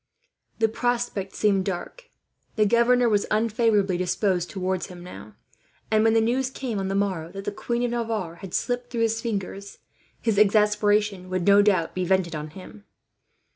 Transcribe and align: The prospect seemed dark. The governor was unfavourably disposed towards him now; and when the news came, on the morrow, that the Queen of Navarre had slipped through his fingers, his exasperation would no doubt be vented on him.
The 0.57 0.67
prospect 0.67 1.35
seemed 1.35 1.65
dark. 1.65 2.09
The 2.55 2.65
governor 2.65 3.07
was 3.07 3.27
unfavourably 3.29 3.97
disposed 3.97 4.49
towards 4.49 4.87
him 4.87 5.03
now; 5.03 5.35
and 5.91 6.03
when 6.03 6.15
the 6.15 6.19
news 6.21 6.49
came, 6.49 6.79
on 6.79 6.87
the 6.87 6.95
morrow, 6.95 7.31
that 7.33 7.45
the 7.45 7.51
Queen 7.51 7.83
of 7.83 7.91
Navarre 7.91 8.37
had 8.37 8.55
slipped 8.55 8.89
through 8.89 9.01
his 9.01 9.21
fingers, 9.21 9.77
his 10.19 10.39
exasperation 10.39 11.29
would 11.29 11.45
no 11.45 11.61
doubt 11.61 11.93
be 11.93 12.03
vented 12.03 12.33
on 12.35 12.49
him. 12.49 12.85